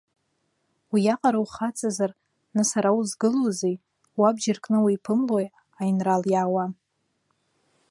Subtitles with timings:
[0.93, 2.11] Уиаҟара ухаҵазар,
[2.55, 3.75] нас ара узгылоузеи,
[4.19, 5.47] уабџьар кны уиԥымлои
[5.79, 6.65] аинрал иаауа?